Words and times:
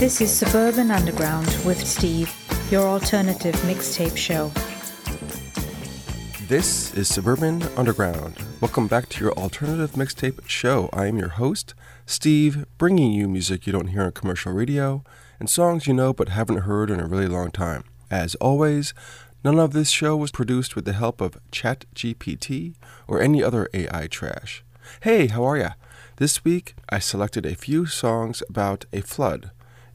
This 0.00 0.22
is 0.22 0.32
Suburban 0.32 0.90
Underground 0.90 1.46
with 1.62 1.86
Steve, 1.86 2.34
your 2.70 2.84
alternative 2.84 3.54
mixtape 3.56 4.16
show. 4.16 4.50
This 6.48 6.94
is 6.94 7.06
Suburban 7.06 7.62
Underground. 7.76 8.34
Welcome 8.62 8.86
back 8.86 9.10
to 9.10 9.22
your 9.22 9.34
alternative 9.34 9.90
mixtape 9.92 10.48
show. 10.48 10.88
I 10.94 11.04
am 11.04 11.18
your 11.18 11.28
host, 11.28 11.74
Steve, 12.06 12.64
bringing 12.78 13.12
you 13.12 13.28
music 13.28 13.66
you 13.66 13.74
don't 13.74 13.88
hear 13.88 14.04
on 14.04 14.12
commercial 14.12 14.54
radio 14.54 15.04
and 15.38 15.50
songs 15.50 15.86
you 15.86 15.92
know 15.92 16.14
but 16.14 16.30
haven't 16.30 16.62
heard 16.62 16.90
in 16.90 16.98
a 16.98 17.06
really 17.06 17.28
long 17.28 17.50
time. 17.50 17.84
As 18.10 18.34
always, 18.36 18.94
none 19.44 19.58
of 19.58 19.74
this 19.74 19.90
show 19.90 20.16
was 20.16 20.32
produced 20.32 20.74
with 20.74 20.86
the 20.86 20.94
help 20.94 21.20
of 21.20 21.36
ChatGPT 21.52 22.74
or 23.06 23.20
any 23.20 23.44
other 23.44 23.68
AI 23.74 24.06
trash. 24.06 24.64
Hey, 25.02 25.26
how 25.26 25.44
are 25.44 25.58
ya? 25.58 25.72
This 26.16 26.42
week, 26.42 26.74
I 26.88 27.00
selected 27.00 27.44
a 27.44 27.54
few 27.54 27.84
songs 27.84 28.42
about 28.48 28.86
a 28.94 29.02
flood, 29.02 29.50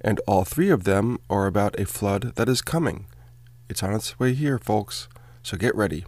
and 0.06 0.22
all 0.28 0.46
three 0.46 0.70
of 0.70 0.84
them 0.84 1.18
are 1.32 1.48
about 1.48 1.80
a 1.80 1.86
flood 1.86 2.36
that 2.36 2.48
is 2.48 2.62
coming. 2.62 3.08
It's 3.68 3.82
on 3.82 3.96
its 3.96 4.20
way 4.20 4.36
here, 4.36 4.60
folks, 4.60 5.10
so 5.42 5.58
get 5.58 5.76
ready. 5.76 6.06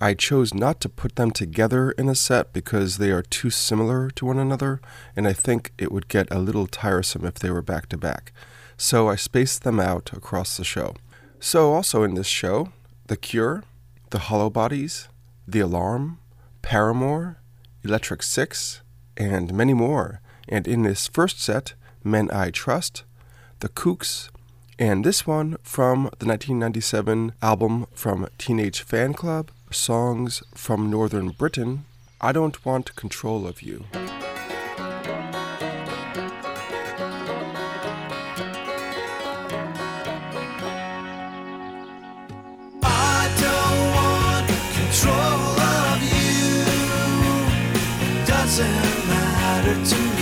I 0.00 0.14
chose 0.14 0.52
not 0.52 0.80
to 0.80 0.88
put 0.88 1.14
them 1.14 1.30
together 1.30 1.92
in 1.92 2.08
a 2.08 2.16
set 2.16 2.52
because 2.52 2.98
they 2.98 3.12
are 3.12 3.22
too 3.22 3.48
similar 3.50 4.10
to 4.10 4.26
one 4.26 4.38
another, 4.40 4.80
and 5.14 5.28
I 5.28 5.32
think 5.32 5.72
it 5.78 5.92
would 5.92 6.08
get 6.08 6.26
a 6.30 6.40
little 6.40 6.66
tiresome 6.66 7.24
if 7.24 7.34
they 7.34 7.50
were 7.50 7.62
back 7.62 7.88
to 7.90 7.96
back. 7.96 8.32
So 8.76 9.08
I 9.08 9.14
spaced 9.14 9.62
them 9.62 9.78
out 9.78 10.12
across 10.12 10.56
the 10.56 10.64
show. 10.64 10.96
So, 11.38 11.72
also 11.72 12.02
in 12.02 12.14
this 12.14 12.26
show, 12.26 12.72
The 13.06 13.16
Cure, 13.16 13.62
The 14.10 14.18
Hollowbodies, 14.18 15.06
The 15.46 15.60
Alarm, 15.60 16.18
Paramore, 16.62 17.38
Electric 17.84 18.24
Six, 18.24 18.82
and 19.16 19.54
many 19.54 19.72
more. 19.72 20.20
And 20.48 20.66
in 20.66 20.82
this 20.82 21.06
first 21.06 21.40
set, 21.40 21.74
Men 22.02 22.28
I 22.32 22.50
Trust, 22.50 23.04
The 23.60 23.70
Kooks, 23.70 24.28
and 24.78 25.02
this 25.02 25.26
one 25.26 25.56
from 25.62 26.10
the 26.18 26.26
1997 26.26 27.32
album 27.40 27.86
from 27.94 28.28
Teenage 28.36 28.84
Fanclub, 28.86 29.48
Songs 29.70 30.42
from 30.54 30.90
Northern 30.90 31.30
Britain, 31.30 31.86
I 32.20 32.32
Don't 32.32 32.66
Want 32.66 32.94
Control 32.96 33.46
of 33.46 33.62
You. 33.62 33.86
How 49.56 50.15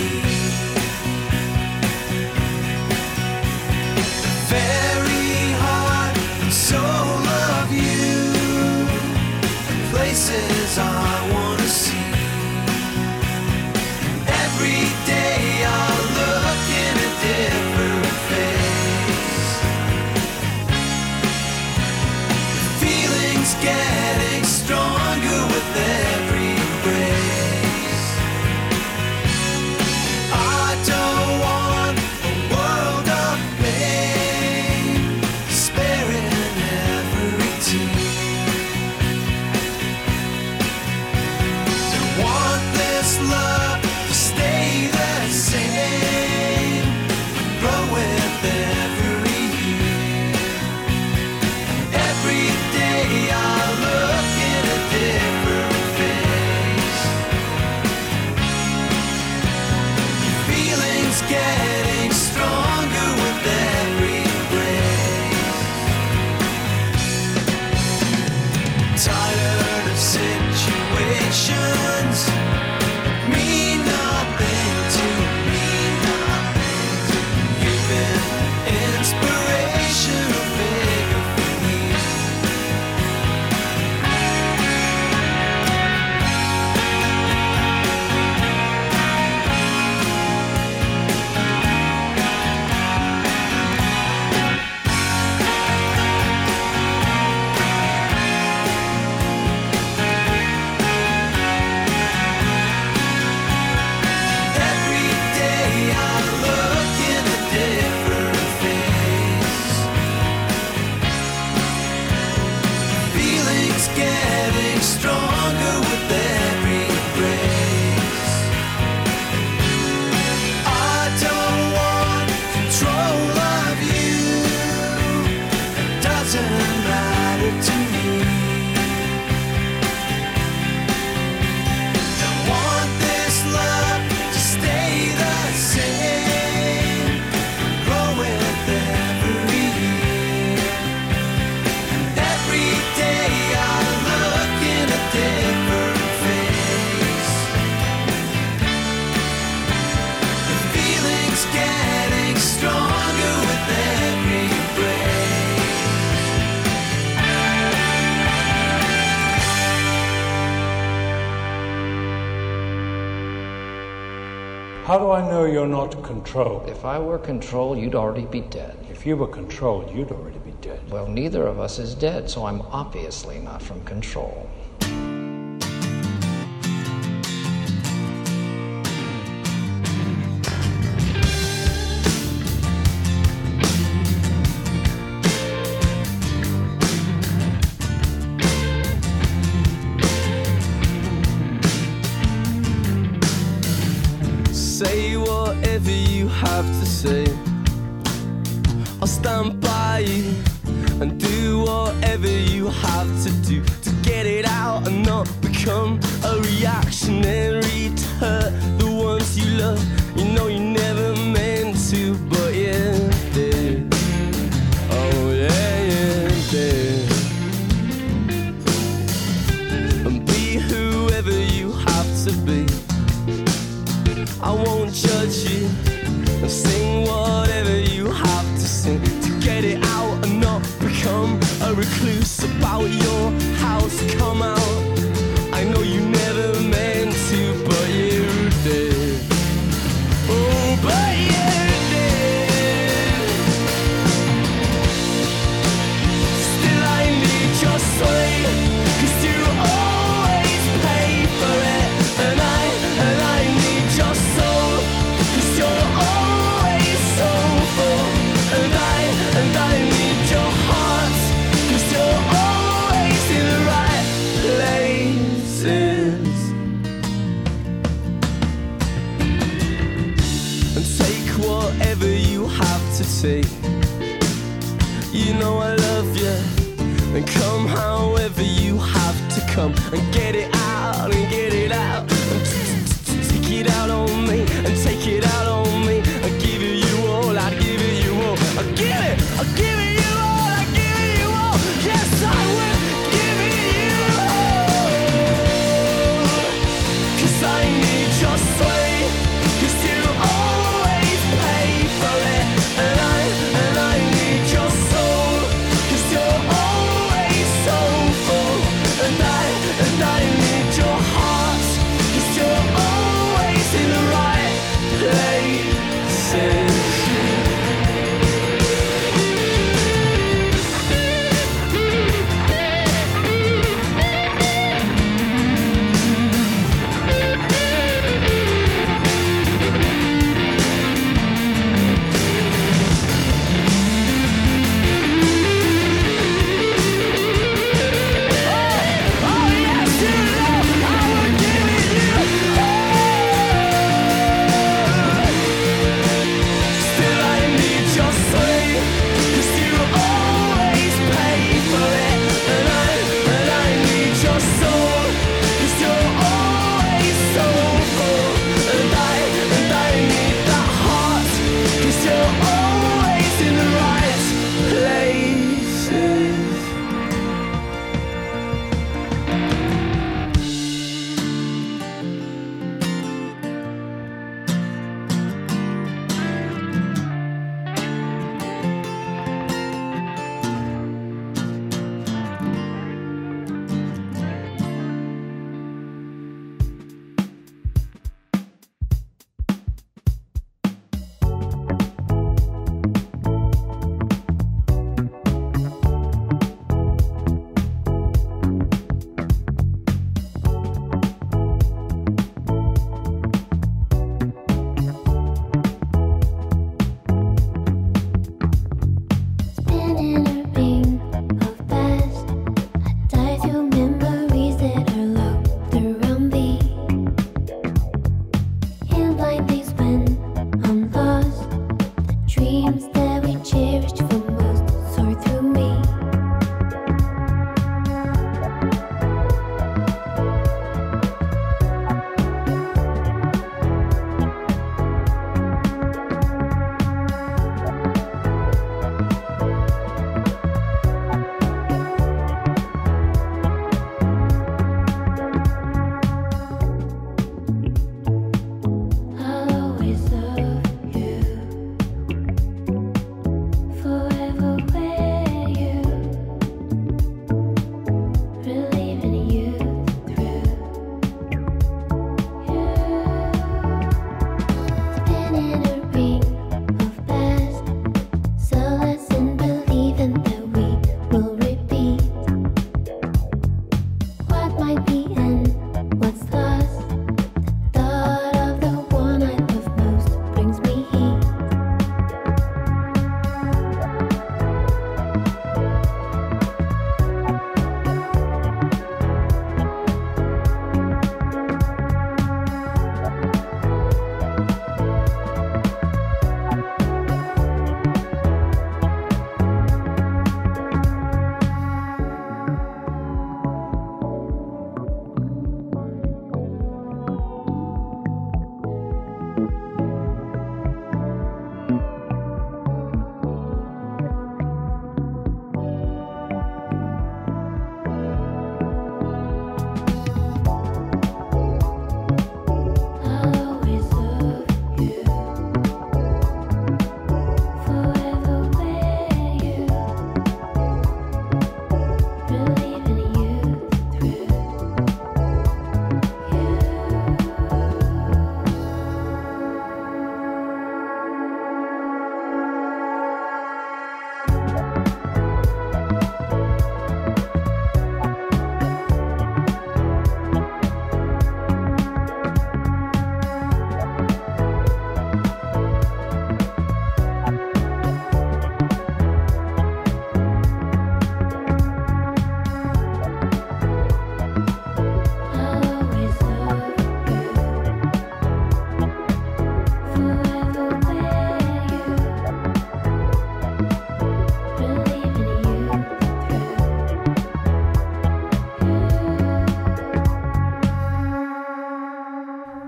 you're 165.65 165.73
not 165.73 166.03
control? 166.03 166.63
If 166.69 166.85
I 166.85 166.99
were 166.99 167.19
control, 167.19 167.75
you'd 167.75 167.95
already 167.95 168.27
be 168.27 168.43
dead. 168.43 168.77
If 168.91 169.07
you 169.07 169.17
were 169.17 169.27
control, 169.27 169.91
you'd 169.95 170.13
already 170.13 170.39
be 170.41 170.51
dead. 170.61 170.79
Well, 170.91 171.09
neither 171.09 171.47
of 171.47 171.59
us 171.59 171.79
is 171.79 171.95
dead, 171.95 172.29
so 172.29 172.45
I'm 172.45 172.61
obviously 172.71 173.39
not 173.39 173.63
from 173.63 173.83
control. 173.85 174.47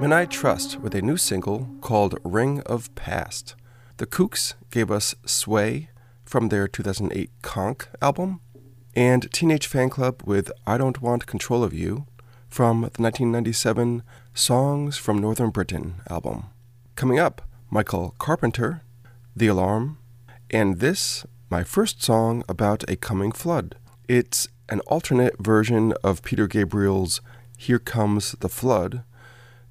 Men 0.06 0.12
I 0.12 0.24
Trust 0.24 0.78
with 0.78 0.94
a 0.94 1.02
new 1.02 1.16
single 1.16 1.68
called 1.80 2.16
Ring 2.22 2.60
of 2.60 2.94
Past. 2.94 3.56
The 3.96 4.06
Kooks 4.06 4.54
gave 4.70 4.88
us 4.88 5.16
Sway 5.24 5.90
from 6.24 6.48
their 6.48 6.68
2008 6.68 7.28
Konk 7.42 7.88
album, 8.00 8.38
and 8.94 9.28
Teenage 9.32 9.68
Fanclub 9.68 10.24
with 10.24 10.52
I 10.64 10.78
Don't 10.78 11.02
Want 11.02 11.26
Control 11.26 11.64
of 11.64 11.74
You 11.74 12.06
from 12.48 12.82
the 12.82 13.02
1997 13.02 14.04
Songs 14.32 14.96
from 14.96 15.18
Northern 15.18 15.50
Britain 15.50 15.96
album. 16.08 16.50
Coming 16.94 17.18
up, 17.18 17.42
Michael 17.68 18.14
Carpenter, 18.20 18.82
The 19.34 19.48
Alarm, 19.48 19.98
and 20.52 20.78
this, 20.78 21.26
my 21.50 21.64
first 21.64 22.00
song 22.00 22.44
about 22.48 22.88
a 22.88 22.94
coming 22.94 23.32
flood. 23.32 23.74
It's 24.06 24.46
an 24.68 24.78
alternate 24.82 25.44
version 25.44 25.94
of 26.04 26.22
Peter 26.22 26.46
Gabriel's 26.46 27.20
Here 27.56 27.80
Comes 27.80 28.36
the 28.38 28.48
Flood. 28.48 29.02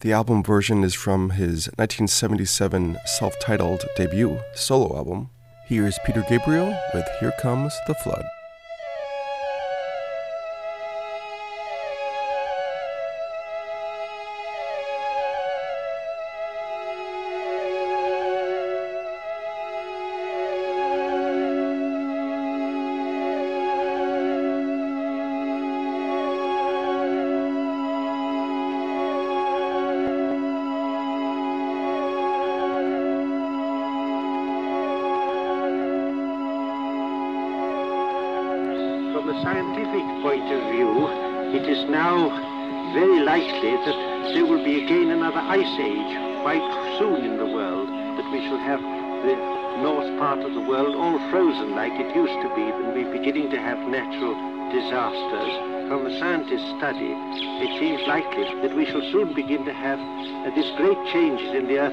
The 0.02 0.12
album 0.12 0.44
version 0.44 0.84
is 0.84 0.94
from 0.94 1.32
his 1.32 1.68
1977 1.78 2.98
self 3.06 3.40
titled 3.40 3.86
debut 3.96 4.40
solo 4.54 4.96
album. 4.96 5.30
Here's 5.68 5.98
Peter 6.06 6.24
Gabriel 6.30 6.78
with 6.94 7.08
Here 7.20 7.34
Comes 7.40 7.74
the 7.88 7.96
Flood. 7.96 8.26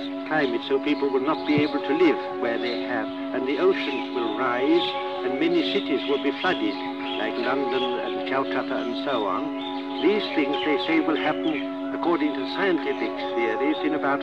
Earth's 0.03 0.29
climate, 0.29 0.63
so 0.69 0.79
people 0.85 1.11
will 1.11 1.21
not 1.21 1.47
be 1.47 1.55
able 1.63 1.81
to 1.81 1.95
live 1.95 2.41
where 2.41 2.59
they 2.59 2.83
have, 2.83 3.07
and 3.07 3.47
the 3.47 3.59
oceans 3.59 4.15
will 4.15 4.39
rise, 4.39 4.83
and 5.25 5.39
many 5.39 5.73
cities 5.73 6.09
will 6.09 6.23
be 6.23 6.33
flooded 6.41 6.75
like 7.19 7.37
London 7.39 7.83
and 7.83 8.29
Calcutta 8.29 8.77
and 8.77 9.05
so 9.05 9.27
on. 9.27 10.03
These 10.03 10.25
things, 10.35 10.57
they 10.65 10.79
say, 10.87 11.01
will 11.01 11.17
happen, 11.17 11.95
according 11.95 12.35
to 12.35 12.55
scientific 12.55 13.15
theories, 13.35 13.77
in 13.85 13.95
about 13.95 14.21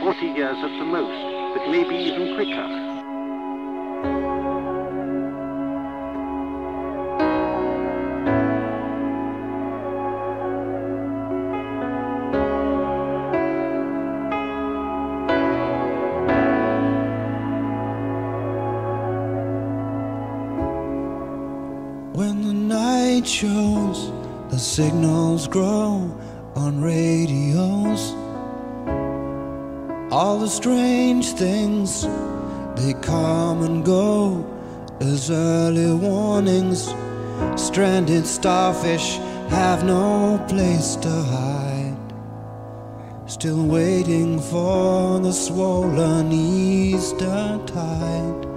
40 0.00 0.26
years 0.26 0.56
at 0.58 0.78
the 0.78 0.84
most, 0.84 1.56
but 1.56 1.70
maybe 1.70 1.94
even 1.96 2.34
quicker. 2.34 2.85
Shows, 23.36 24.10
the 24.48 24.58
signals 24.58 25.46
grow 25.46 26.10
on 26.54 26.80
radios. 26.80 28.14
All 30.10 30.38
the 30.38 30.48
strange 30.48 31.32
things, 31.32 32.04
they 32.76 32.94
come 33.02 33.62
and 33.62 33.84
go 33.84 34.42
as 35.00 35.30
early 35.30 35.92
warnings. 35.92 36.94
Stranded 37.56 38.26
starfish 38.26 39.18
have 39.50 39.84
no 39.84 40.42
place 40.48 40.96
to 40.96 41.10
hide. 41.10 41.98
Still 43.26 43.66
waiting 43.66 44.40
for 44.40 45.20
the 45.20 45.32
swollen 45.32 46.32
Easter 46.32 47.60
tide. 47.66 48.55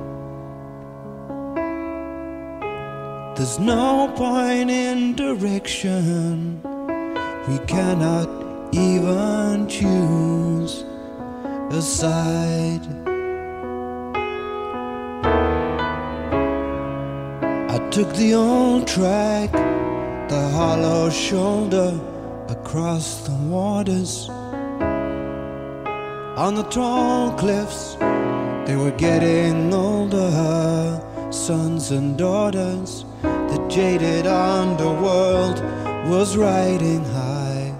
There's 3.39 3.57
no 3.57 4.11
point 4.17 4.69
in 4.69 5.15
direction. 5.15 6.61
We 7.47 7.57
cannot 7.67 8.27
even 8.75 9.65
choose 9.69 10.83
a 11.71 11.81
side. 11.81 12.85
I 17.71 17.89
took 17.91 18.13
the 18.15 18.33
old 18.33 18.85
track, 18.85 19.53
the 19.53 20.49
hollow 20.49 21.09
shoulder 21.09 21.97
across 22.49 23.25
the 23.25 23.35
waters. 23.47 24.27
On 26.37 26.55
the 26.55 26.63
tall 26.63 27.31
cliffs, 27.37 27.95
they 28.67 28.75
were 28.75 28.95
getting 28.97 29.73
older, 29.73 31.01
sons 31.31 31.91
and 31.91 32.17
daughters. 32.17 33.05
Jaded 33.69 34.25
underworld 34.25 35.59
was 36.09 36.35
riding 36.35 37.05
high 37.05 37.71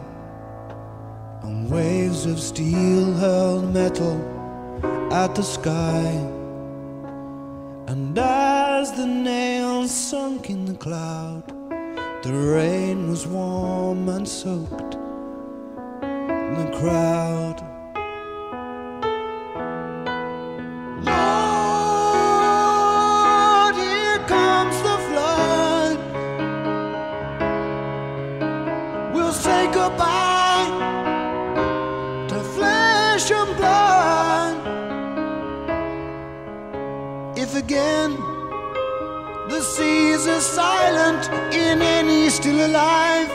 on 1.41 1.67
waves 1.67 2.27
of 2.27 2.39
steel 2.39 3.11
hurled 3.13 3.73
metal 3.73 4.21
at 5.11 5.33
the 5.33 5.41
sky. 5.41 6.05
And 7.87 8.15
as 8.19 8.91
the 8.91 9.07
nails 9.07 9.89
sunk 9.89 10.51
in 10.51 10.65
the 10.65 10.75
cloud, 10.75 11.43
the 12.21 12.33
rain 12.33 13.09
was 13.09 13.25
warm 13.25 14.09
and 14.09 14.27
soaked 14.27 14.91
the 16.01 16.71
crowd. 16.79 17.68
Again 37.69 38.15
the 39.47 39.61
seas 39.61 40.25
are 40.27 40.41
silent 40.41 41.23
in 41.53 41.83
any 41.83 42.27
still 42.29 42.65
alive, 42.65 43.29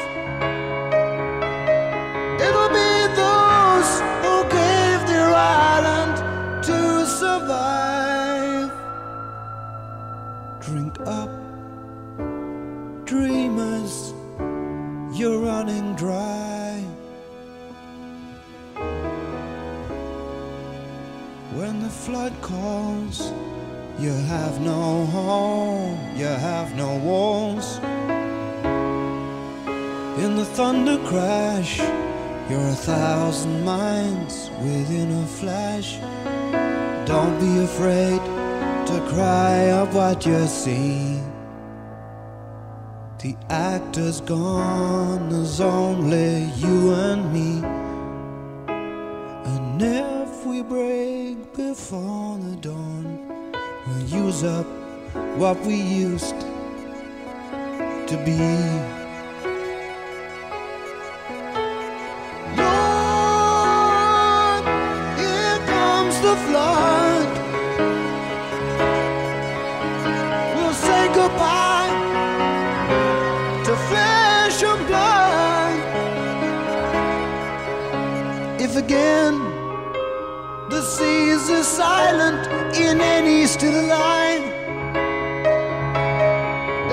it'll 2.44 2.72
be 2.82 2.94
those 3.22 3.90
who 4.24 4.36
gave 4.60 4.98
their 5.10 5.30
island 5.32 6.16
to 6.64 7.06
survive. 7.06 8.72
Drink 10.66 10.98
up, 11.06 11.30
dreamers, 13.04 14.14
you're 15.16 15.38
running 15.38 15.94
dry. 15.94 16.82
When 21.54 21.82
the 21.84 21.90
flood 22.02 22.32
calls, 22.40 23.32
you 23.98 24.10
have 24.10 24.60
no 24.60 25.06
home, 25.06 25.98
you 26.16 26.26
have 26.26 26.74
no 26.76 26.98
walls. 26.98 27.78
In 30.22 30.36
the 30.36 30.44
thunder 30.44 30.98
crash, 31.06 31.78
you're 32.50 32.68
a 32.68 32.74
thousand 32.74 33.64
miles 33.64 34.50
within 34.62 35.10
a 35.12 35.26
flash. 35.26 35.98
Don't 37.06 37.38
be 37.38 37.64
afraid 37.64 38.20
to 38.86 39.06
cry 39.08 39.70
up 39.70 39.92
what 39.94 40.26
you 40.26 40.46
see. 40.46 41.20
The 43.18 43.36
actor's 43.48 44.20
gone, 44.20 45.30
there's 45.30 45.60
only 45.60 46.44
you 46.56 46.92
and 46.92 47.32
me. 47.32 47.66
And 48.68 49.80
if 49.80 50.44
we 50.44 50.62
break 50.62 51.54
before 51.54 52.38
the 52.38 52.56
dawn, 52.56 53.23
we'll 53.86 54.00
use 54.00 54.42
up 54.44 54.66
what 55.36 55.58
we 55.60 55.74
used 55.74 56.40
to 58.08 58.16
be. 58.24 58.40
Lord, 62.56 64.64
here 65.18 65.58
comes 65.66 66.20
the 66.20 66.36
flood. 66.46 67.28
We'll 70.54 70.72
say 70.72 71.08
goodbye 71.14 72.20
to 73.64 73.76
flesh 73.88 74.62
and 74.62 74.86
blood. 74.86 76.04
If 78.60 78.76
again 78.76 79.53
seas 80.94 81.50
are 81.50 81.64
silent 81.64 82.46
in 82.76 83.00
any 83.00 83.46
still 83.46 83.82
line. 83.88 84.44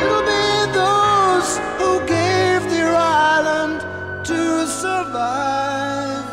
It'll 0.01 0.25
be 0.35 0.47
those 0.81 1.49
who 1.77 1.91
gave 2.07 2.61
their 2.73 2.95
island 2.95 3.77
to 4.25 4.65
survive. 4.65 6.25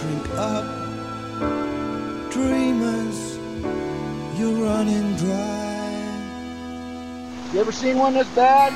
Drink 0.00 0.26
up, 0.52 0.66
dreamers, 2.30 3.18
you're 4.38 4.58
running 4.70 5.16
dry. 5.16 5.96
You 7.52 7.60
ever 7.60 7.72
seen 7.72 7.98
one 7.98 8.14
this 8.14 8.28
bad? 8.36 8.72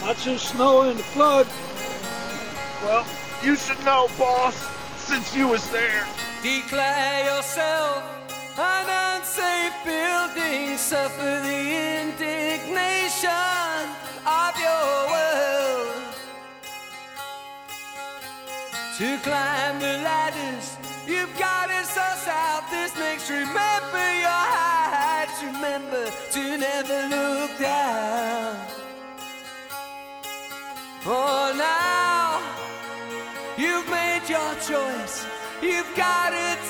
Not 0.00 0.16
since 0.16 0.42
snow 0.42 0.82
and 0.82 0.98
flood. 0.98 1.46
Well, 2.82 3.04
you 3.42 3.56
should 3.56 3.82
know, 3.84 4.08
boss, 4.18 4.73
since 5.04 5.36
you 5.36 5.48
was 5.48 5.68
there. 5.70 6.06
Declare 6.42 7.24
yourself 7.26 8.02
an 8.56 8.86
unsafe 9.12 9.76
building. 9.84 10.76
Suffer 10.78 11.34
the 11.48 11.62
indignation 12.00 13.30
of 14.24 14.52
your 14.66 14.88
world. 15.12 16.14
To 18.98 19.18
climb 19.18 19.78
the 19.80 19.94
ladders, 20.08 20.76
you've 21.06 21.36
got 21.38 21.66
to 21.68 21.84
suss 21.84 22.26
out 22.28 22.64
this 22.70 22.96
next. 22.96 23.28
Remember 23.28 24.06
your 24.26 24.44
heights. 24.56 25.42
Remember 25.42 26.04
to 26.32 26.42
never 26.56 26.98
look 27.14 27.58
down. 27.58 28.56
For 31.02 31.52
now, 31.58 31.83
choice. 34.68 35.26
You've 35.60 35.94
got 35.94 36.30
to 36.30 36.63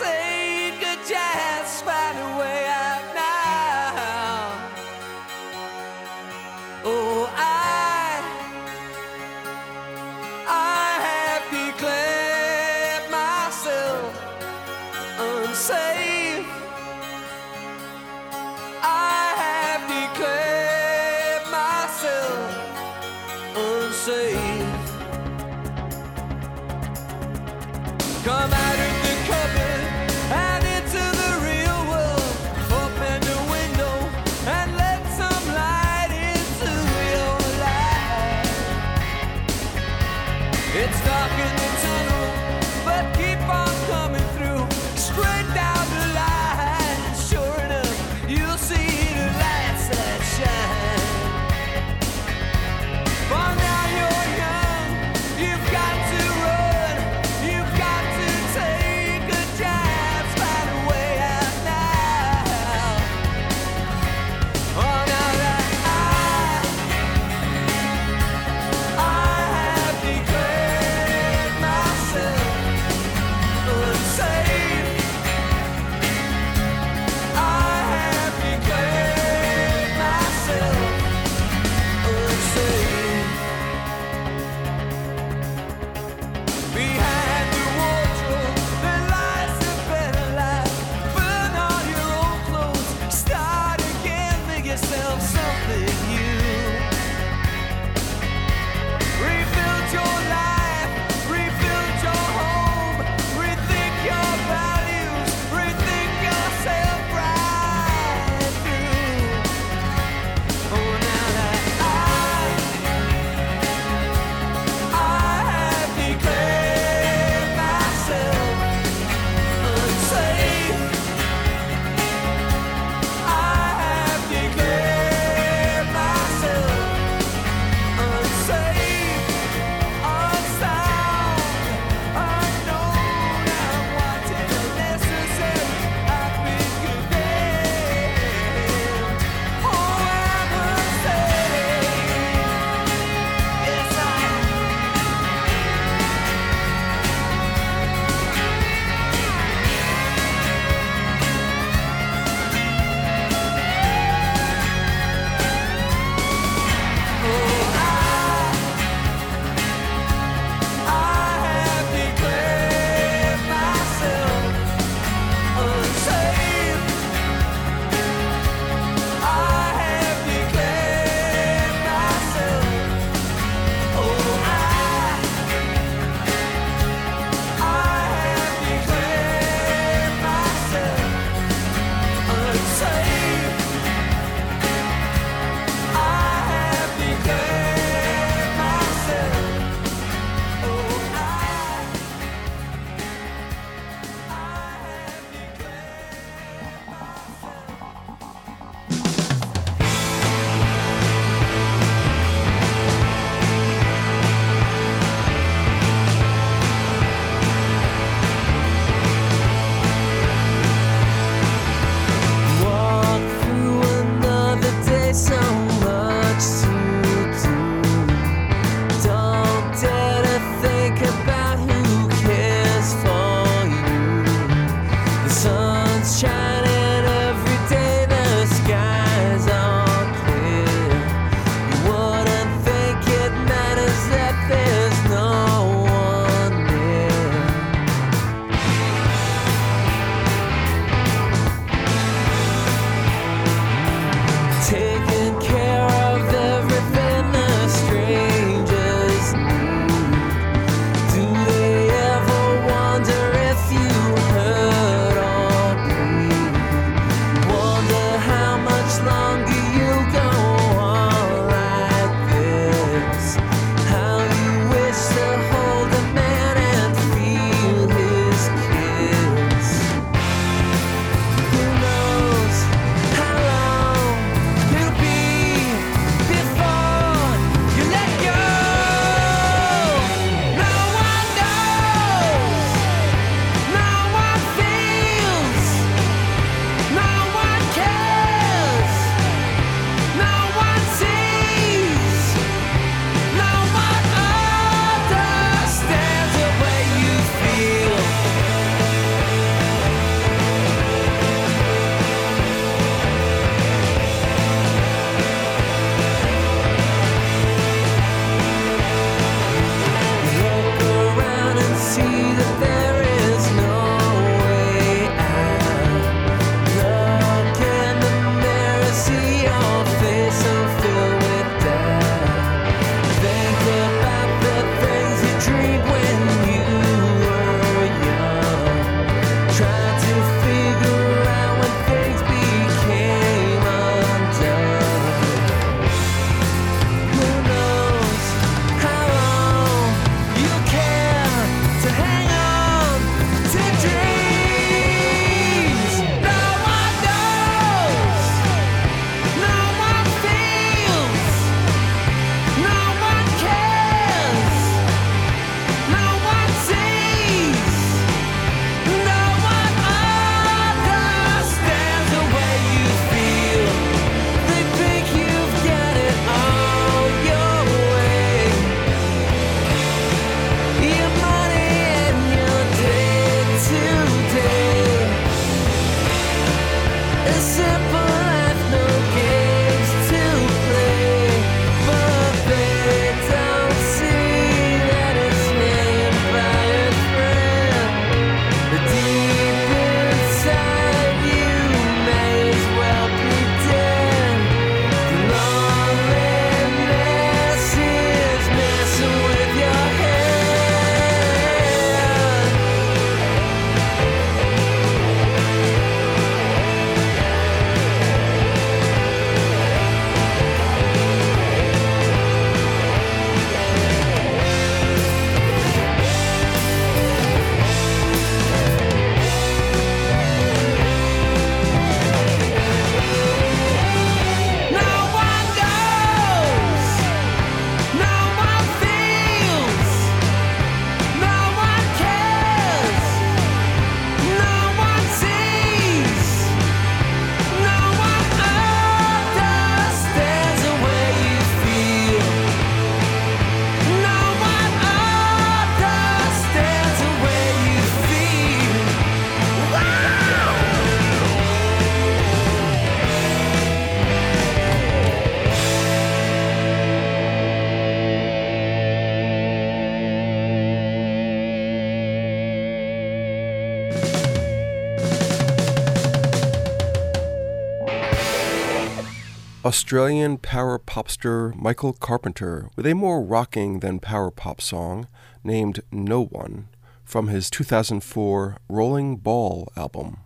Australian 469.64 470.36
power 470.36 470.78
popster 470.78 471.54
Michael 471.54 471.94
Carpenter 471.94 472.68
with 472.76 472.84
a 472.84 472.92
more 472.92 473.22
rocking 473.22 473.80
than 473.80 473.98
power 473.98 474.30
pop 474.30 474.60
song 474.60 475.08
named 475.42 475.80
No 475.90 476.22
One 476.22 476.68
from 477.02 477.28
his 477.28 477.48
2004 477.48 478.58
Rolling 478.68 479.16
Ball 479.16 479.72
album. 479.74 480.18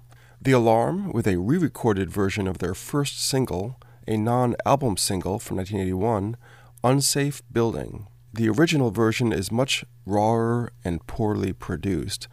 The 0.42 0.51
Alarm 0.51 1.12
with 1.12 1.29
a 1.29 1.37
re 1.37 1.57
recorded 1.57 2.11
version 2.11 2.48
of 2.48 2.59
their 2.59 2.74
first 2.74 3.24
single, 3.24 3.79
a 4.09 4.16
non 4.16 4.57
album 4.66 4.96
single 4.96 5.38
from 5.38 5.59
1981, 5.59 6.37
Unsafe 6.83 7.40
Building. 7.53 8.09
The 8.35 8.48
original 8.48 8.90
version 8.90 9.33
is 9.33 9.53
much 9.53 9.85
rawer 10.05 10.72
and 10.85 11.07
poorly 11.07 11.53
produced. 11.53 12.27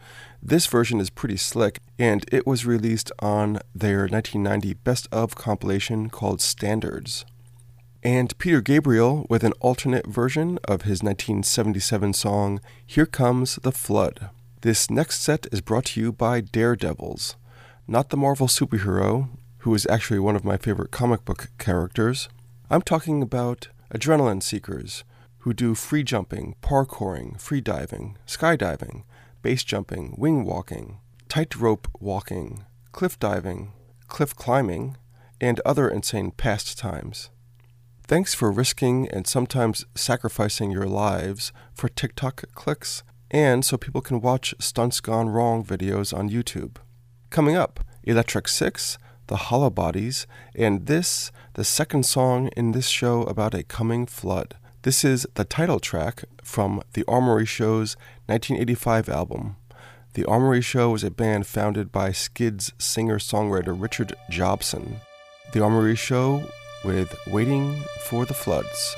This 0.48 0.68
version 0.68 1.00
is 1.00 1.10
pretty 1.10 1.38
slick, 1.38 1.80
and 1.98 2.24
it 2.30 2.46
was 2.46 2.64
released 2.64 3.10
on 3.18 3.58
their 3.74 4.06
1990 4.06 4.74
Best 4.74 5.08
of 5.10 5.34
compilation 5.34 6.08
called 6.08 6.40
Standards. 6.40 7.24
And 8.04 8.38
Peter 8.38 8.60
Gabriel 8.60 9.26
with 9.28 9.42
an 9.42 9.54
alternate 9.58 10.06
version 10.06 10.60
of 10.62 10.82
his 10.82 11.02
1977 11.02 12.12
song 12.12 12.60
Here 12.86 13.06
Comes 13.06 13.56
the 13.56 13.72
Flood. 13.72 14.30
This 14.60 14.88
next 14.88 15.20
set 15.20 15.48
is 15.50 15.60
brought 15.60 15.86
to 15.86 16.00
you 16.00 16.12
by 16.12 16.42
Daredevils, 16.42 17.34
not 17.88 18.10
the 18.10 18.16
Marvel 18.16 18.46
superhero, 18.46 19.30
who 19.58 19.74
is 19.74 19.84
actually 19.90 20.20
one 20.20 20.36
of 20.36 20.44
my 20.44 20.56
favorite 20.56 20.92
comic 20.92 21.24
book 21.24 21.48
characters. 21.58 22.28
I'm 22.70 22.82
talking 22.82 23.20
about 23.20 23.66
adrenaline 23.92 24.44
seekers 24.44 25.02
who 25.38 25.52
do 25.52 25.74
free 25.74 26.04
jumping, 26.04 26.54
parkouring, 26.62 27.40
free 27.40 27.60
diving, 27.60 28.16
skydiving, 28.28 29.02
base 29.46 29.62
jumping, 29.62 30.12
wing 30.18 30.44
walking, 30.44 30.98
tightrope 31.28 31.86
walking, 32.00 32.64
cliff 32.90 33.16
diving, 33.16 33.70
cliff 34.08 34.34
climbing, 34.34 34.96
and 35.40 35.60
other 35.64 35.88
insane 35.88 36.32
pastimes. 36.32 37.30
Thanks 38.08 38.34
for 38.34 38.50
risking 38.50 39.08
and 39.10 39.24
sometimes 39.24 39.86
sacrificing 39.94 40.72
your 40.72 40.86
lives 40.86 41.52
for 41.72 41.88
TikTok 41.88 42.42
clicks 42.56 43.04
and 43.30 43.64
so 43.64 43.76
people 43.76 44.00
can 44.00 44.20
watch 44.20 44.52
Stunts 44.58 44.98
Gone 45.00 45.28
Wrong 45.28 45.64
videos 45.64 46.12
on 46.12 46.28
YouTube. 46.28 46.78
Coming 47.30 47.54
up, 47.54 47.84
Electric 48.02 48.48
Six, 48.48 48.98
The 49.28 49.36
Hollowbodies, 49.36 50.26
and 50.56 50.86
this, 50.86 51.30
the 51.54 51.62
second 51.62 52.04
song 52.04 52.48
in 52.56 52.72
this 52.72 52.88
show 52.88 53.22
about 53.22 53.54
a 53.54 53.62
coming 53.62 54.06
flood. 54.06 54.56
This 54.86 55.04
is 55.04 55.26
the 55.34 55.42
title 55.44 55.80
track 55.80 56.22
from 56.44 56.80
the 56.92 57.04
Armoury 57.08 57.44
Show's 57.44 57.96
1985 58.26 59.08
album. 59.08 59.56
The 60.14 60.24
Armoury 60.26 60.60
Show 60.60 60.90
was 60.90 61.02
a 61.02 61.10
band 61.10 61.48
founded 61.48 61.90
by 61.90 62.12
Skids 62.12 62.72
singer 62.78 63.18
songwriter 63.18 63.74
Richard 63.76 64.14
Jobson. 64.30 65.00
The 65.52 65.60
Armoury 65.60 65.96
Show 65.96 66.48
with 66.84 67.18
Waiting 67.26 67.82
for 68.04 68.26
the 68.26 68.34
Floods. 68.34 68.94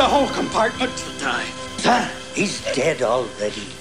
The 0.00 0.06
whole 0.08 0.28
compartment. 0.28 0.90
He'll 0.98 1.18
die. 1.20 1.44
Sir, 1.76 2.10
he's 2.34 2.64
dead 2.74 3.02
already. 3.02 3.79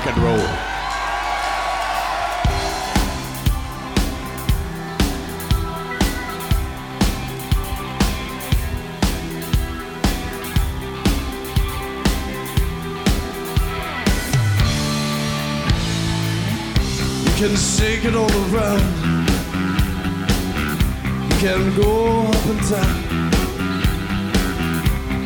Rock 0.00 0.16
and 0.16 0.22
roll? 0.22 0.38
You 17.24 17.32
can 17.36 17.56
shake 17.56 18.04
it 18.04 18.14
all 18.14 18.30
around. 18.54 18.80
You 21.30 21.36
can 21.38 21.74
go 21.76 22.26
up 22.26 22.46
and 22.46 22.60
down. 22.70 22.96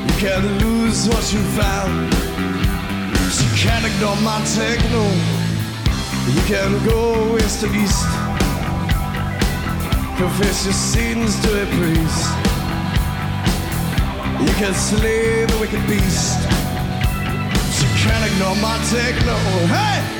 You 0.06 0.14
can 0.18 0.42
lose 0.58 1.08
what 1.08 1.32
you 1.32 1.40
found. 1.58 2.23
Can't 3.64 3.86
ignore 3.86 4.16
my 4.16 4.44
techno. 4.44 5.02
You 6.34 6.42
can 6.52 6.84
go 6.84 7.32
west 7.32 7.62
to 7.62 7.66
east. 7.74 8.04
Confess 10.18 10.66
your 10.66 10.74
sins 10.74 11.40
to 11.42 11.62
a 11.62 11.66
priest. 11.76 12.28
You 14.46 14.54
can 14.60 14.74
slay 14.74 15.46
the 15.46 15.56
wicked 15.58 15.80
beast. 15.88 16.40
You 17.80 17.88
can't 18.04 18.30
ignore 18.30 18.56
my 18.56 18.76
techno. 18.92 19.34
Hey! 19.72 20.13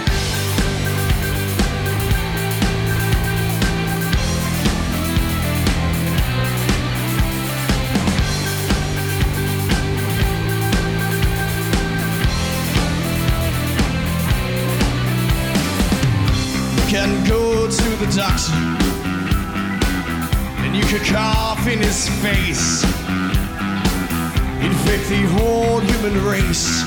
Can 16.95 17.27
go 17.27 17.69
to 17.69 17.89
the 18.03 18.07
doctor 18.15 18.55
and 20.63 20.77
you 20.77 20.85
can 20.85 21.05
cough 21.13 21.67
in 21.67 21.81
his 21.81 22.09
face, 22.23 22.85
infect 24.63 25.05
the 25.09 25.27
whole 25.35 25.81
human 25.81 26.15
race. 26.25 26.85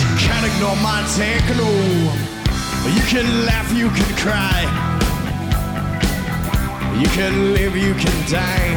You 0.00 0.10
can't 0.26 0.44
ignore 0.50 0.74
my 0.82 1.06
techno. 1.14 1.70
You 2.96 3.02
can 3.12 3.46
laugh, 3.46 3.72
you 3.72 3.90
can 3.90 4.10
cry, 4.24 4.60
you 7.00 7.06
can 7.18 7.54
live, 7.54 7.76
you 7.76 7.94
can 7.94 8.16
die. 8.28 8.74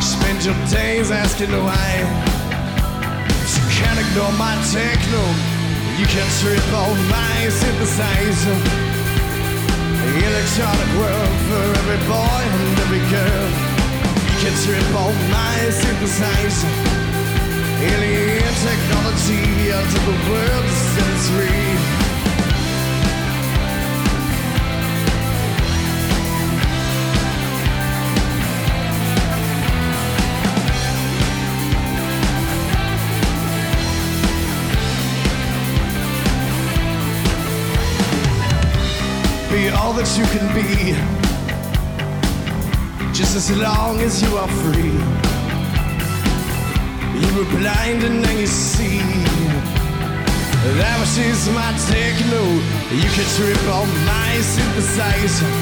Spend 0.00 0.42
your 0.42 0.56
days 0.72 1.10
asking 1.10 1.50
why. 1.50 1.90
You 3.54 3.64
can't 3.76 4.00
ignore 4.00 4.32
my 4.38 4.54
techno. 4.72 5.53
You 5.96 6.06
can 6.06 6.26
trip 6.42 6.66
on 6.74 6.96
my 7.08 7.46
synthesizer. 7.46 8.58
Electronic 10.26 10.90
world 10.98 11.36
for 11.46 11.64
every 11.80 12.00
boy 12.10 12.42
and 12.58 12.78
every 12.84 13.04
girl. 13.14 13.48
You 14.26 14.36
can 14.42 14.54
trip 14.64 14.90
on 14.98 15.14
my 15.30 15.56
synthesizer. 15.70 16.72
Alien 17.78 18.54
technology 18.66 19.70
out 19.70 19.86
of 19.86 20.02
the 20.10 20.18
world 20.30 20.64
to 20.64 20.74
set 20.94 22.03
be 39.54 39.68
all 39.68 39.92
that 39.92 40.10
you 40.18 40.26
can 40.34 40.46
be. 40.58 40.98
Just 43.18 43.36
as 43.36 43.48
long 43.56 44.00
as 44.00 44.20
you 44.22 44.30
are 44.42 44.52
free. 44.62 44.98
You 47.22 47.30
were 47.36 47.50
blind 47.58 48.00
and 48.06 48.16
now 48.22 48.36
you 48.42 48.48
see. 48.48 48.98
That 50.78 50.96
was 50.98 51.14
just 51.14 51.46
my 51.60 51.70
techno. 51.86 52.42
You 53.00 53.08
can 53.16 53.28
trip 53.36 53.64
on 53.78 53.88
my 54.12 54.32
synthesizer. 54.52 55.54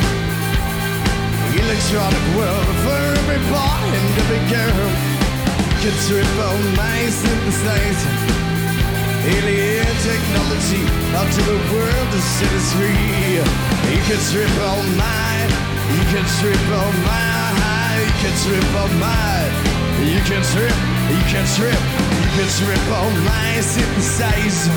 Electronic 1.62 2.24
world 2.38 2.76
for 2.84 3.00
every 3.20 3.42
boy 3.52 3.82
and 3.98 4.08
every 4.22 4.42
girl. 4.54 4.88
You 5.68 5.76
can 5.84 5.96
trip 6.06 6.32
on 6.48 6.60
my 6.80 6.98
synthesizer. 7.20 8.14
Alien 9.34 9.96
technology 10.08 10.41
out 11.18 11.26
to 11.26 11.42
the 11.42 11.58
world 11.74 12.08
to 12.12 12.20
set 12.22 12.52
us 12.54 12.72
free. 12.74 13.34
You 13.90 14.00
can 14.06 14.20
trip 14.30 14.54
on 14.62 14.84
my, 14.96 15.34
you 15.90 16.02
can 16.14 16.24
trip 16.38 16.66
on 16.70 16.94
my, 17.02 17.98
you 17.98 18.14
can 18.22 18.34
trip 18.46 18.70
on 18.78 18.90
my, 19.02 19.42
you 20.06 20.20
can 20.22 20.42
trip, 20.54 20.76
you 21.10 21.22
can 21.26 21.46
trip, 21.56 21.82
you 22.22 22.28
can 22.36 22.48
trip 22.62 22.84
on 22.94 23.12
my 23.26 23.58
synthesizer. 23.58 24.70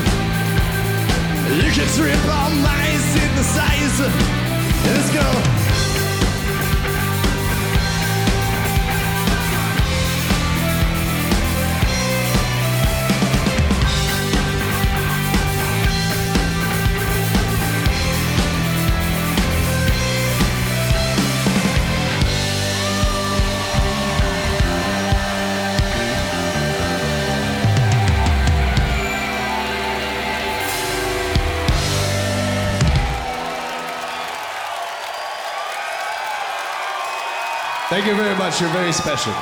You 1.54 1.70
can 1.70 1.88
trip 1.94 2.24
on 2.34 2.52
my 2.62 2.86
synthesizer. 3.14 4.10
Let's 4.86 5.10
go. 5.14 5.65
Thank 37.96 38.08
you 38.08 38.14
very 38.14 38.36
much. 38.36 38.60
You're 38.60 38.68
very 38.68 38.92
special. 38.92 39.32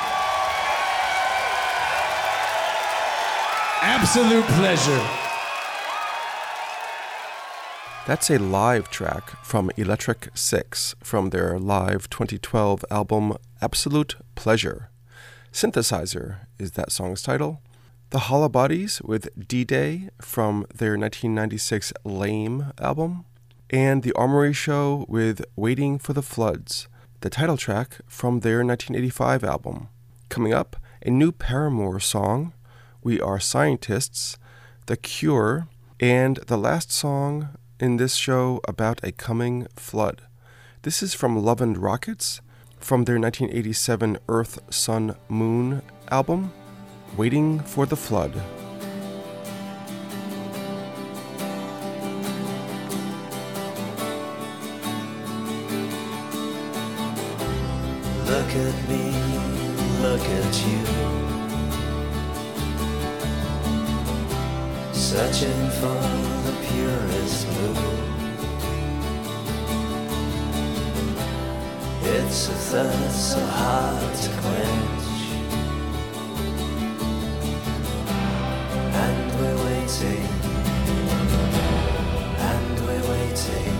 Absolute 3.83 4.45
pleasure. 4.45 5.05
That's 8.07 8.31
a 8.31 8.39
live 8.39 8.89
track 8.91 9.45
from 9.45 9.73
Electric 9.77 10.29
Six 10.35 10.95
from 11.03 11.31
their 11.31 11.59
live 11.59 12.09
2012 12.11 12.85
album 12.93 13.37
Absolute 13.61 14.15
Pleasure. 14.37 14.89
Synthesizer 15.53 16.47
is 16.57 16.71
that 16.73 16.93
song's 16.93 17.23
title. 17.23 17.61
The 18.11 18.31
Hollowbodies 18.31 19.03
with 19.03 19.49
D 19.49 19.65
Day 19.65 20.11
from 20.21 20.65
their 20.73 20.91
1996 20.91 21.93
Lame 22.05 22.71
album. 22.79 23.25
And 23.71 24.05
The 24.05 24.13
Armoury 24.13 24.53
Show 24.53 25.07
with 25.09 25.45
Waiting 25.57 25.99
for 25.99 26.13
the 26.13 26.23
Floods 26.23 26.87
the 27.25 27.31
title 27.31 27.57
track 27.57 28.01
from 28.07 28.41
their 28.41 28.63
1985 28.63 29.45
album. 29.45 29.89
Coming 30.29 30.53
up, 30.53 30.77
a 31.01 31.09
new 31.09 31.33
Paramore 31.33 31.99
song, 31.99 32.53
We 33.03 33.19
Are 33.19 33.41
Scientists, 33.41 34.37
The 34.85 34.99
Cure, 34.99 35.67
and 35.99 36.37
the 36.49 36.59
last 36.59 36.93
song 36.93 37.49
in 37.81 37.97
this 37.97 38.17
show 38.17 38.61
about 38.69 39.03
a 39.03 39.11
coming 39.11 39.67
flood. 39.75 40.21
This 40.83 41.03
is 41.03 41.15
from 41.15 41.43
Love 41.43 41.63
and 41.63 41.79
Rockets 41.79 42.43
from 42.79 43.05
their 43.05 43.19
1987 43.19 44.19
Earth, 44.29 44.59
Sun, 44.69 45.17
Moon 45.31 45.81
album, 46.11 46.53
Waiting 47.17 47.59
for 47.61 47.87
the 47.87 47.97
Flood. 47.97 48.39
Look 58.35 58.57
at 58.57 58.89
me, 58.89 59.05
look 60.03 60.21
at 60.21 60.55
you. 60.67 60.81
Searching 64.93 65.71
for 65.79 66.01
the 66.47 66.55
purest 66.67 67.47
blue. 67.47 67.77
It's 72.03 72.49
a 72.49 72.57
thirst 72.71 73.31
so 73.35 73.41
hard 73.47 74.15
to 74.17 74.31
quench. 74.41 75.07
And 79.05 79.27
we're 79.39 79.61
waiting. 79.69 80.27
And 82.51 82.81
we're 82.85 83.07
waiting. 83.15 83.77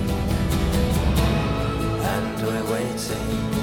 And 2.13 2.43
we're 2.47 2.73
waiting 2.73 3.54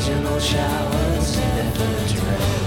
occasional 0.00 0.40
showers 0.40 1.36
never 1.36 2.08
drench. 2.08 2.59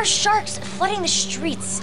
are 0.00 0.04
sharks 0.06 0.56
flooding 0.56 1.02
the 1.02 1.08
streets? 1.08 1.82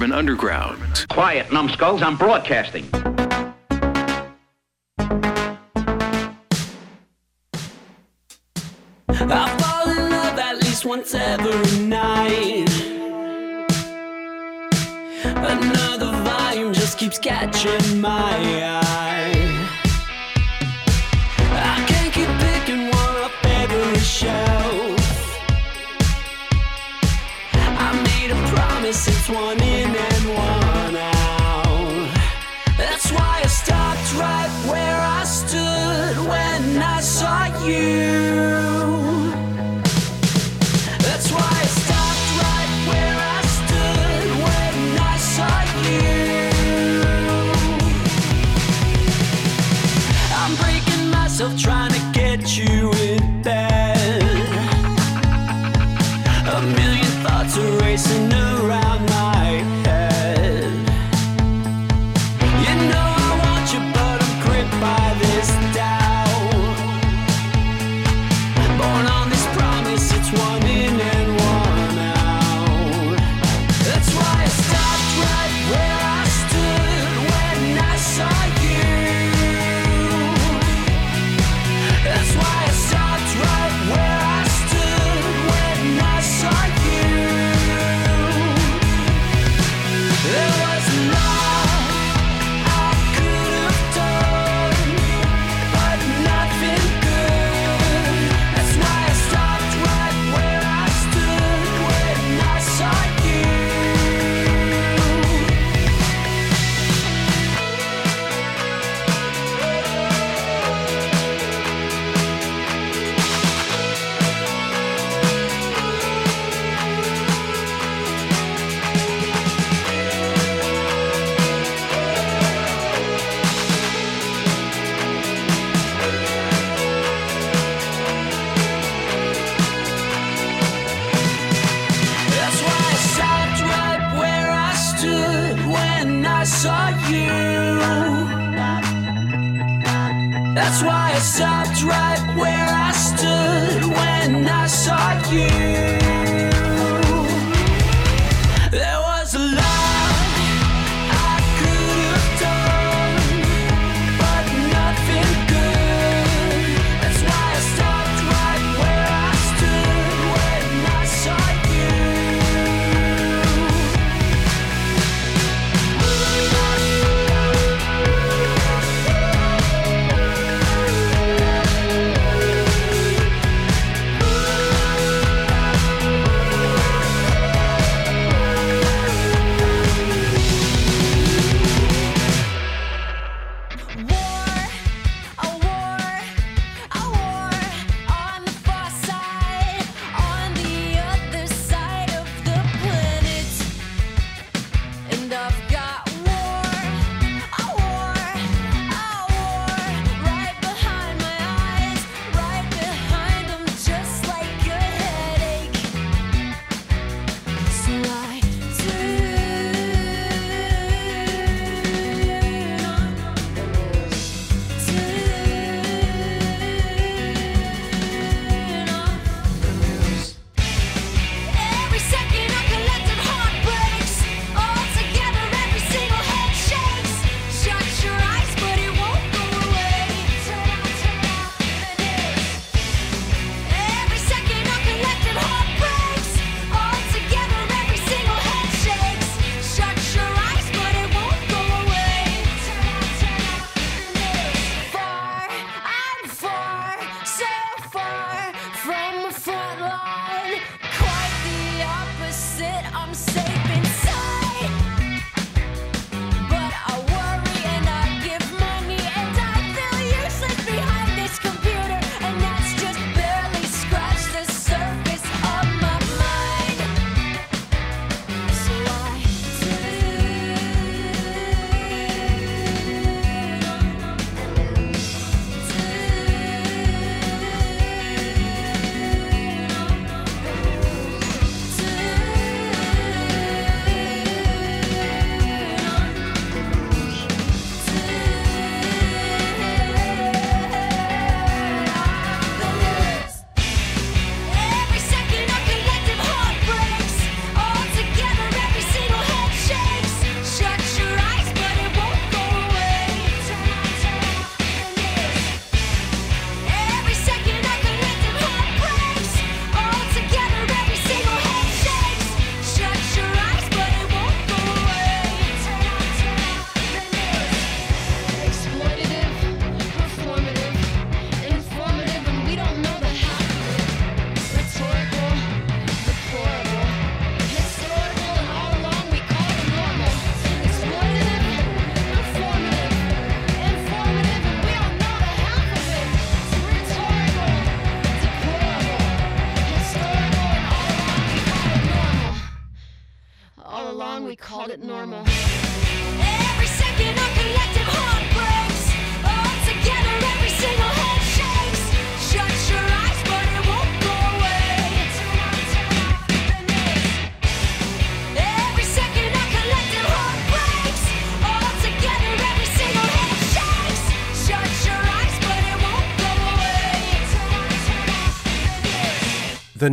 Underground. 0.00 1.06
Quiet, 1.10 1.52
numbskulls, 1.52 2.00
I'm 2.02 2.16
broadcasting. 2.16 2.99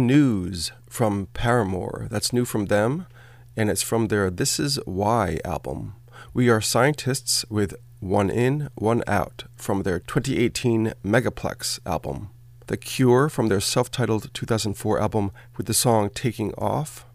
News 0.06 0.72
from 0.90 1.28
Paramore. 1.34 2.08
That's 2.12 2.32
new 2.32 2.46
from 2.46 2.66
them, 2.66 3.08
and 3.56 3.70
it's 3.70 3.82
from 3.82 4.08
their 4.08 4.30
This 4.30 4.60
Is 4.60 4.80
Why 4.86 5.40
album. 5.44 5.96
We 6.34 6.50
are 6.50 6.62
scientists 6.62 7.46
with 7.50 7.74
One 8.00 8.30
In, 8.30 8.70
One 8.76 9.04
Out 9.08 9.46
from 9.56 9.84
their 9.84 10.00
2018 10.00 10.94
Megaplex 11.04 11.80
album. 11.86 12.30
The 12.68 12.78
Cure 12.78 13.30
from 13.30 13.48
their 13.48 13.60
self 13.60 13.90
titled 13.90 14.34
2004 14.34 15.00
album 15.00 15.32
with 15.56 15.66
the 15.66 15.74
song 15.74 16.10
Taking 16.14 16.54
Off. 16.56 17.06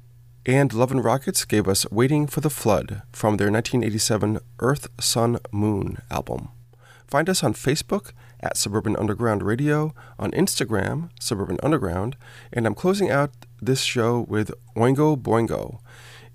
And 0.44 0.72
Love 0.72 0.90
and 0.90 1.04
Rockets 1.04 1.44
gave 1.44 1.68
us 1.68 1.86
Waiting 1.92 2.26
for 2.26 2.40
the 2.40 2.50
Flood 2.50 3.02
from 3.12 3.36
their 3.36 3.50
1987 3.50 4.40
Earth, 4.58 4.88
Sun, 4.98 5.38
Moon 5.52 5.98
album. 6.10 6.48
Find 7.06 7.28
us 7.28 7.44
on 7.44 7.54
Facebook 7.54 8.12
at 8.42 8.56
Suburban 8.56 8.96
Underground 8.96 9.42
Radio, 9.42 9.94
on 10.18 10.30
Instagram, 10.32 11.10
Suburban 11.20 11.58
Underground, 11.62 12.16
and 12.52 12.66
I'm 12.66 12.74
closing 12.74 13.10
out 13.10 13.30
this 13.60 13.82
show 13.82 14.26
with 14.28 14.52
Oingo 14.76 15.16
Boingo. 15.16 15.78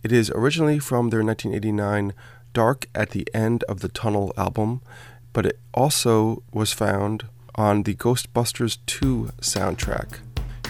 It 0.03 0.11
is 0.11 0.31
originally 0.31 0.79
from 0.79 1.09
their 1.09 1.23
1989 1.23 2.13
Dark 2.53 2.87
at 2.95 3.11
the 3.11 3.27
End 3.33 3.63
of 3.65 3.81
the 3.81 3.89
Tunnel 3.89 4.33
album, 4.37 4.81
but 5.33 5.45
it 5.45 5.59
also 5.73 6.43
was 6.51 6.73
found 6.73 7.27
on 7.55 7.83
the 7.83 7.95
Ghostbusters 7.95 8.77
2 8.85 9.31
soundtrack. 9.41 10.19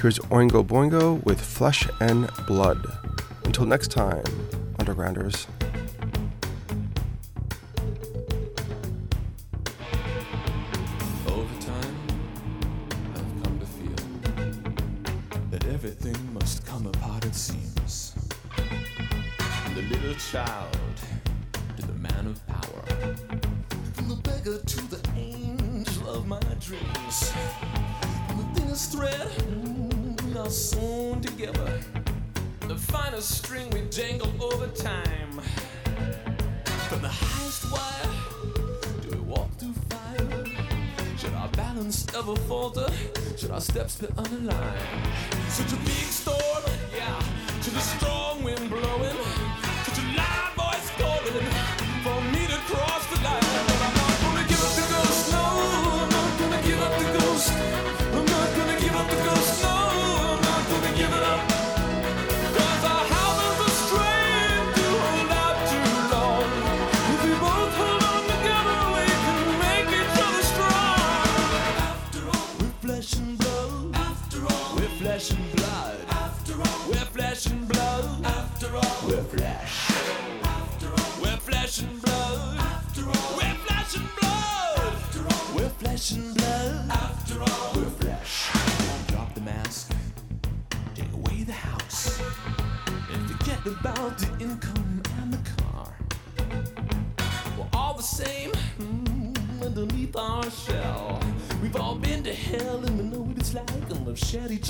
Here's 0.01 0.19
Oingo 0.19 0.65
Boingo 0.65 1.23
with 1.23 1.41
Flesh 1.41 1.87
and 1.99 2.29
Blood. 2.45 2.85
Until 3.45 3.65
next 3.65 3.89
time, 3.91 4.23
Undergrounders. 4.79 5.47
child 20.17 20.75
to 21.77 21.85
the 21.85 21.93
man 21.93 22.25
of 22.25 22.47
power, 22.47 23.15
from 23.93 24.09
the 24.09 24.15
beggar 24.15 24.57
to 24.57 24.89
the 24.89 24.99
angel 25.15 26.09
of 26.09 26.25
my 26.27 26.39
dreams. 26.59 27.31
From 28.27 28.37
the 28.37 28.59
thinnest 28.59 28.91
thread, 28.93 29.29
we 30.25 30.37
are 30.39 30.49
sewn 30.49 31.21
together. 31.21 31.79
The 32.61 32.75
finest 32.75 33.43
string 33.43 33.69
we 33.69 33.81
dangle 33.91 34.33
over 34.41 34.67
time. 34.67 35.39
From 36.89 37.01
the 37.01 37.09
highest 37.09 37.71
wire, 37.71 38.11
do 39.03 39.09
we 39.11 39.19
walk 39.19 39.51
through 39.57 39.75
fire? 39.87 40.45
Should 41.17 41.33
our 41.35 41.49
balance 41.49 42.07
ever 42.15 42.35
falter? 42.47 42.87
Should 43.37 43.51
our 43.51 43.61
steps 43.61 43.97
be 43.97 44.07
unaligned? 44.07 45.49
Such 45.49 45.73
a 45.73 45.77
big 45.77 46.09
storm, 46.09 46.63
yeah, 46.95 47.21
to 47.61 47.69
destroy. 47.69 48.16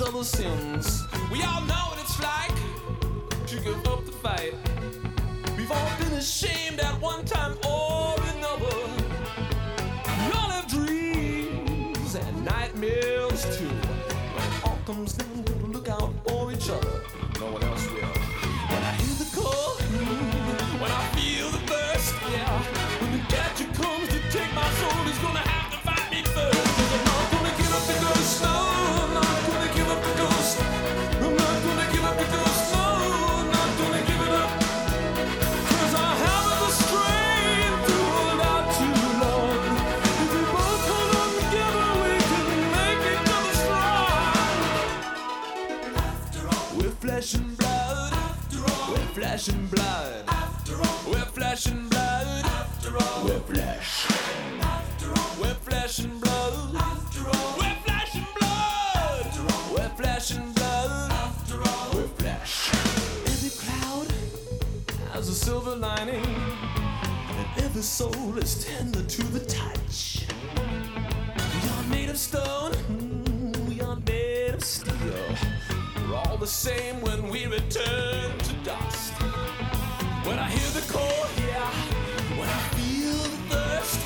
each 0.00 0.24
sins. 0.24 1.06
We 1.32 1.42
all 1.42 1.60
know 1.62 1.84
what 1.88 1.98
it's 2.00 2.20
like 2.22 2.54
to 3.46 3.56
give 3.60 3.84
up 3.88 4.04
the 4.06 4.12
fight. 4.12 4.54
We've 5.56 5.70
all 5.72 5.90
been 5.98 6.12
ashamed 6.12 6.78
at 6.78 7.00
one 7.00 7.24
time 7.24 7.56
or 7.66 8.14
another. 8.36 8.76
We 10.06 10.32
all 10.38 10.50
have 10.50 10.68
dreams 10.68 12.14
and 12.14 12.44
nightmares 12.44 13.42
too. 13.58 13.70
But 14.36 14.70
all 14.70 14.78
comes 14.86 15.14
down 15.14 15.47
silver 65.58 65.76
lining, 65.76 66.24
and 66.24 67.46
every 67.64 67.82
soul 67.82 68.38
is 68.38 68.64
tender 68.64 69.02
to 69.02 69.22
the 69.36 69.40
touch. 69.40 70.24
We 71.54 71.68
are 71.70 71.82
made 71.90 72.10
of 72.10 72.16
stone, 72.16 72.72
mm, 72.72 73.68
we 73.68 73.80
are 73.80 73.96
made 74.06 74.54
of 74.54 74.62
steel. 74.62 74.94
We're 76.08 76.16
all 76.16 76.36
the 76.36 76.46
same 76.46 77.00
when 77.00 77.28
we 77.28 77.46
return 77.46 78.38
to 78.38 78.52
dust. 78.62 79.12
When 80.26 80.38
I 80.38 80.48
hear 80.48 80.70
the 80.78 80.84
call, 80.92 81.24
yeah, 81.48 81.70
when 82.38 82.48
I 82.48 82.60
feel 82.78 83.18
the 83.34 83.42
thirst, 83.50 83.98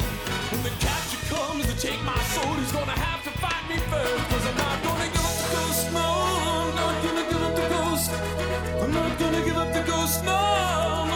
when 0.53 0.63
the 0.63 0.75
capture 0.87 1.23
comes 1.35 1.67
to 1.67 1.77
take 1.87 2.03
my 2.03 2.23
soul, 2.35 2.53
who's 2.55 2.73
gonna 2.73 2.99
have 3.07 3.23
to 3.25 3.33
fight 3.45 3.65
me 3.69 3.77
first? 3.93 4.25
Cause 4.31 4.47
I'm 4.51 4.57
not 4.57 4.79
gonna 4.87 5.09
give 5.15 5.27
up 5.31 5.37
the 5.45 5.49
ghost, 5.57 5.93
no, 5.93 6.09
I'm 6.65 6.75
not 6.81 6.97
gonna 7.05 7.25
give 7.31 7.43
up 7.49 7.55
the 7.61 7.69
ghost. 7.75 8.11
I'm 8.83 8.93
not 8.95 9.19
gonna 9.19 9.45
give 9.45 9.57
up 9.59 9.73
the 9.75 9.83
ghost, 9.83 10.25
no. 10.25 11.12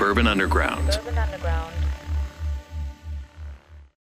Suburban 0.00 0.26
Underground. 0.26 0.94
Suburban 0.94 1.18
Underground. 1.18 1.39